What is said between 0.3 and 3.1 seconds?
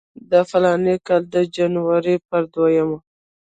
د فلاني کال د جنورۍ پر دویمه.